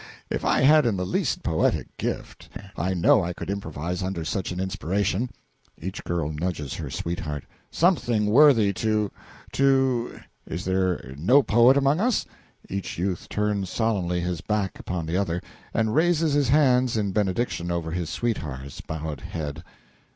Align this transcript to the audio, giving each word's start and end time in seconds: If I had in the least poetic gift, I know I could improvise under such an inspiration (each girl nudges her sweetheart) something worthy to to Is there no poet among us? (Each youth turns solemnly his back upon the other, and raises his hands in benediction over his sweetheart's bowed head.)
If 0.31 0.43
I 0.43 0.61
had 0.61 0.87
in 0.87 0.97
the 0.97 1.05
least 1.05 1.43
poetic 1.43 1.95
gift, 1.97 2.49
I 2.75 2.95
know 2.95 3.23
I 3.23 3.33
could 3.33 3.51
improvise 3.51 4.01
under 4.01 4.25
such 4.25 4.51
an 4.51 4.59
inspiration 4.59 5.29
(each 5.79 6.03
girl 6.03 6.31
nudges 6.33 6.73
her 6.73 6.89
sweetheart) 6.89 7.43
something 7.69 8.25
worthy 8.25 8.73
to 8.73 9.11
to 9.51 10.19
Is 10.47 10.65
there 10.65 11.13
no 11.19 11.43
poet 11.43 11.77
among 11.77 11.99
us? 11.99 12.25
(Each 12.67 12.97
youth 12.97 13.29
turns 13.29 13.69
solemnly 13.69 14.21
his 14.21 14.41
back 14.41 14.79
upon 14.79 15.05
the 15.05 15.17
other, 15.17 15.39
and 15.71 15.93
raises 15.93 16.33
his 16.33 16.49
hands 16.49 16.97
in 16.97 17.11
benediction 17.11 17.69
over 17.69 17.91
his 17.91 18.09
sweetheart's 18.09 18.81
bowed 18.81 19.19
head.) 19.21 19.63